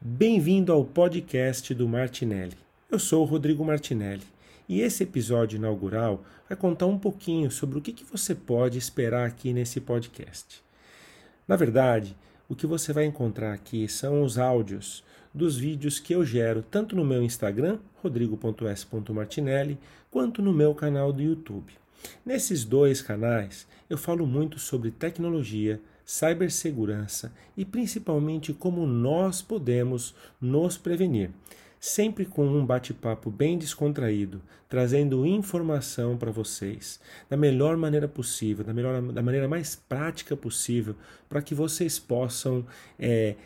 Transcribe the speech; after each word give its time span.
Bem-vindo 0.00 0.72
ao 0.72 0.84
podcast 0.84 1.74
do 1.74 1.88
Martinelli. 1.88 2.56
Eu 2.88 3.00
sou 3.00 3.22
o 3.22 3.24
Rodrigo 3.24 3.64
Martinelli 3.64 4.22
e 4.68 4.80
esse 4.80 5.02
episódio 5.02 5.56
inaugural 5.56 6.22
vai 6.48 6.56
contar 6.56 6.86
um 6.86 6.96
pouquinho 6.96 7.50
sobre 7.50 7.78
o 7.78 7.80
que, 7.82 7.92
que 7.92 8.04
você 8.04 8.32
pode 8.32 8.78
esperar 8.78 9.26
aqui 9.26 9.52
nesse 9.52 9.80
podcast. 9.80 10.62
Na 11.48 11.56
verdade, 11.56 12.16
o 12.48 12.54
que 12.54 12.64
você 12.64 12.92
vai 12.92 13.06
encontrar 13.06 13.52
aqui 13.52 13.88
são 13.88 14.22
os 14.22 14.38
áudios 14.38 15.02
dos 15.34 15.58
vídeos 15.58 15.98
que 15.98 16.14
eu 16.14 16.24
gero 16.24 16.62
tanto 16.62 16.94
no 16.94 17.04
meu 17.04 17.20
Instagram, 17.20 17.80
rodrigo.s.martinelli, 18.00 19.80
quanto 20.12 20.40
no 20.40 20.52
meu 20.52 20.76
canal 20.76 21.12
do 21.12 21.22
YouTube. 21.22 21.72
Nesses 22.24 22.64
dois 22.64 23.02
canais, 23.02 23.66
eu 23.90 23.98
falo 23.98 24.28
muito 24.28 24.60
sobre 24.60 24.92
tecnologia, 24.92 25.80
cibersegurança 26.08 27.30
e 27.54 27.66
principalmente 27.66 28.54
como 28.54 28.86
nós 28.86 29.42
podemos 29.42 30.14
nos 30.40 30.78
prevenir. 30.78 31.30
Sempre 31.78 32.24
com 32.24 32.46
um 32.46 32.64
bate-papo 32.64 33.30
bem 33.30 33.58
descontraído, 33.58 34.40
trazendo 34.70 35.26
informação 35.26 36.16
para 36.16 36.30
vocês 36.30 36.98
da 37.28 37.36
melhor 37.36 37.76
maneira 37.76 38.08
possível, 38.08 38.64
da, 38.64 38.72
melhor, 38.72 39.02
da 39.12 39.22
maneira 39.22 39.46
mais 39.46 39.76
prática 39.76 40.34
possível, 40.34 40.96
para 41.28 41.42
que 41.42 41.54
vocês 41.54 41.98
possam 41.98 42.64
é, 42.98 43.36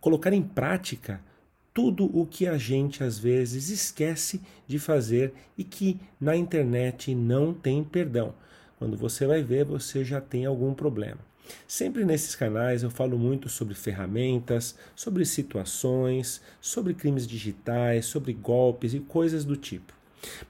colocar 0.00 0.32
em 0.32 0.42
prática 0.42 1.20
tudo 1.74 2.06
o 2.18 2.24
que 2.24 2.46
a 2.46 2.56
gente 2.56 3.04
às 3.04 3.18
vezes 3.18 3.68
esquece 3.68 4.40
de 4.66 4.78
fazer 4.78 5.34
e 5.56 5.62
que 5.62 6.00
na 6.18 6.34
internet 6.34 7.14
não 7.14 7.52
tem 7.52 7.84
perdão. 7.84 8.32
Quando 8.78 8.96
você 8.96 9.26
vai 9.26 9.42
ver, 9.42 9.66
você 9.66 10.02
já 10.02 10.18
tem 10.18 10.46
algum 10.46 10.72
problema. 10.72 11.29
Sempre 11.66 12.04
nesses 12.04 12.34
canais 12.34 12.82
eu 12.82 12.90
falo 12.90 13.18
muito 13.18 13.48
sobre 13.48 13.74
ferramentas, 13.74 14.76
sobre 14.94 15.24
situações, 15.24 16.40
sobre 16.60 16.94
crimes 16.94 17.26
digitais, 17.26 18.06
sobre 18.06 18.32
golpes 18.32 18.94
e 18.94 19.00
coisas 19.00 19.44
do 19.44 19.56
tipo. 19.56 19.92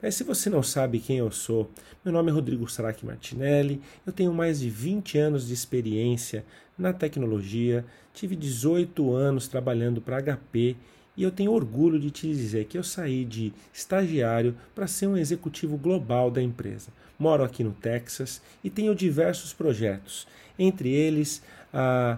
Mas 0.03 0.14
se 0.14 0.25
você 0.25 0.51
não 0.51 0.62
sabe 0.62 0.98
quem 0.98 1.19
eu 1.19 1.31
sou, 1.31 1.70
meu 2.05 2.12
nome 2.12 2.31
é 2.31 2.34
Rodrigo 2.34 2.69
Saraki 2.69 3.06
Martinelli, 3.06 3.81
eu 4.06 4.12
tenho 4.12 4.33
mais 4.33 4.61
de 4.61 4.69
20 4.69 5.19
anos 5.19 5.47
de 5.47 5.55
experiência 5.55 6.45
na 6.77 6.92
tecnologia, 6.92 7.84
tive 8.12 8.34
18 8.34 9.12
anos 9.12 9.47
trabalhando 9.47 10.01
para 10.01 10.20
HP 10.20 10.77
e 11.21 11.23
eu 11.23 11.31
tenho 11.31 11.53
orgulho 11.53 12.01
de 12.01 12.11
te 12.11 12.27
dizer 12.27 12.65
que 12.65 12.79
eu 12.79 12.83
saí 12.83 13.27
de 13.27 13.53
estagiário 13.75 14.57
para 14.75 14.87
ser 14.87 15.07
um 15.07 15.19
executivo 15.19 15.77
global 15.77 16.31
da 16.31 16.41
empresa. 16.41 16.89
Moro 17.19 17.45
aqui 17.45 17.63
no 17.63 17.73
Texas 17.73 18.41
e 18.65 18.71
tenho 18.71 18.95
diversos 18.95 19.53
projetos, 19.53 20.27
entre 20.59 20.89
eles 20.89 21.43
a, 21.75 22.17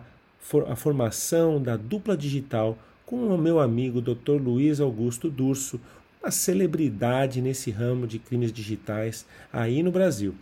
a 0.68 0.76
formação 0.76 1.60
da 1.60 1.76
dupla 1.76 2.16
digital 2.16 2.78
com 3.04 3.26
o 3.26 3.36
meu 3.36 3.58
amigo 3.58 4.00
Dr. 4.00 4.40
Luiz 4.40 4.80
Augusto 4.80 5.28
Durso, 5.28 5.80
uma 6.22 6.30
celebridade 6.30 7.42
nesse 7.42 7.72
ramo 7.72 8.06
de 8.06 8.20
crimes 8.20 8.52
digitais 8.52 9.26
aí 9.52 9.82
no 9.82 9.90
Brasil. 9.90 10.32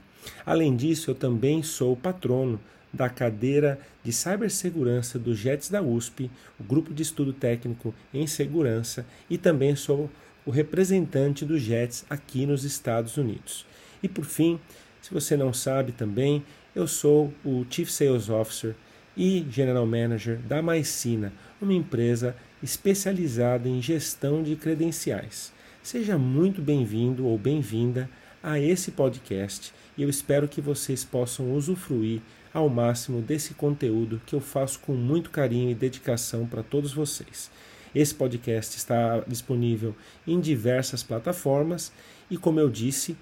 Além 0.44 0.76
disso, 0.76 1.10
eu 1.10 1.14
também 1.14 1.62
sou 1.62 1.96
patrono 1.96 2.60
da 2.92 3.08
cadeira 3.08 3.78
de 4.02 4.12
cibersegurança 4.12 5.18
do 5.18 5.34
JETS 5.34 5.70
da 5.70 5.80
USP, 5.82 6.30
o 6.58 6.64
grupo 6.64 6.92
de 6.92 7.02
estudo 7.02 7.32
técnico 7.32 7.94
em 8.12 8.26
segurança, 8.26 9.06
e 9.28 9.38
também 9.38 9.76
sou 9.76 10.10
o 10.44 10.50
representante 10.50 11.44
do 11.44 11.58
JETS 11.58 12.04
aqui 12.08 12.46
nos 12.46 12.64
Estados 12.64 13.16
Unidos. 13.16 13.66
E 14.02 14.08
por 14.08 14.24
fim, 14.24 14.58
se 15.00 15.12
você 15.12 15.36
não 15.36 15.52
sabe 15.52 15.92
também, 15.92 16.42
eu 16.74 16.86
sou 16.86 17.32
o 17.44 17.64
Chief 17.68 17.90
Sales 17.90 18.28
Officer 18.28 18.74
e 19.16 19.46
General 19.50 19.86
Manager 19.86 20.38
da 20.38 20.62
Maicina, 20.62 21.32
uma 21.60 21.74
empresa 21.74 22.34
especializada 22.62 23.68
em 23.68 23.80
gestão 23.80 24.42
de 24.42 24.56
credenciais. 24.56 25.52
Seja 25.82 26.18
muito 26.18 26.60
bem-vindo 26.60 27.26
ou 27.26 27.38
bem-vinda 27.38 28.08
a 28.42 28.58
esse 28.58 28.90
podcast 28.92 29.72
e 29.96 30.02
eu 30.02 30.08
espero 30.08 30.48
que 30.48 30.60
vocês 30.60 31.04
possam 31.04 31.52
usufruir 31.52 32.20
ao 32.52 32.68
máximo 32.68 33.20
desse 33.20 33.54
conteúdo 33.54 34.20
que 34.26 34.34
eu 34.34 34.40
faço 34.40 34.80
com 34.80 34.92
muito 34.92 35.30
carinho 35.30 35.70
e 35.70 35.74
dedicação 35.74 36.46
para 36.46 36.62
todos 36.62 36.92
vocês. 36.92 37.50
Esse 37.94 38.14
podcast 38.14 38.76
está 38.76 39.20
disponível 39.26 39.94
em 40.26 40.40
diversas 40.40 41.02
plataformas 41.02 41.92
e, 42.30 42.36
como 42.36 42.60
eu 42.60 42.70
disse, 42.70 43.16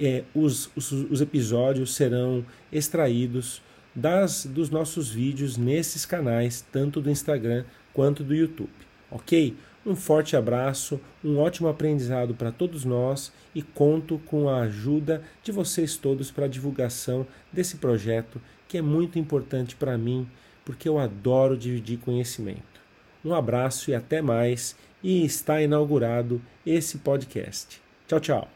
é, 0.00 0.24
os, 0.34 0.70
os, 0.74 0.90
os 0.92 1.20
episódios 1.20 1.94
serão 1.94 2.44
extraídos 2.72 3.60
das, 3.94 4.46
dos 4.46 4.70
nossos 4.70 5.10
vídeos 5.10 5.56
nesses 5.56 6.06
canais, 6.06 6.64
tanto 6.72 7.00
do 7.00 7.10
Instagram 7.10 7.64
quanto 7.92 8.24
do 8.24 8.34
YouTube. 8.34 8.70
Ok? 9.12 9.54
Um 9.84 9.96
forte 9.96 10.36
abraço, 10.36 11.00
um 11.24 11.38
ótimo 11.38 11.68
aprendizado 11.68 12.34
para 12.34 12.52
todos 12.52 12.84
nós 12.84 13.32
e 13.54 13.62
conto 13.62 14.20
com 14.26 14.48
a 14.48 14.60
ajuda 14.60 15.22
de 15.42 15.50
vocês 15.50 15.96
todos 15.96 16.30
para 16.30 16.44
a 16.44 16.48
divulgação 16.48 17.26
desse 17.52 17.76
projeto 17.76 18.40
que 18.68 18.78
é 18.78 18.82
muito 18.82 19.18
importante 19.18 19.76
para 19.76 19.98
mim, 19.98 20.26
porque 20.64 20.88
eu 20.88 20.98
adoro 20.98 21.58
dividir 21.58 21.98
conhecimento. 21.98 22.80
Um 23.22 23.34
abraço 23.34 23.90
e 23.90 23.94
até 23.94 24.22
mais, 24.22 24.74
e 25.02 25.24
está 25.26 25.60
inaugurado 25.60 26.40
esse 26.64 26.98
podcast. 26.98 27.82
Tchau, 28.06 28.20
tchau. 28.20 28.48